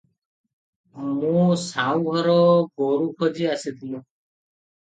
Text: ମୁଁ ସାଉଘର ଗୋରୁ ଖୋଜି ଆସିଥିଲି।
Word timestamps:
ମୁଁ 1.17 1.43
ସାଉଘର 1.65 2.39
ଗୋରୁ 2.83 3.07
ଖୋଜି 3.21 3.49
ଆସିଥିଲି। 3.59 4.01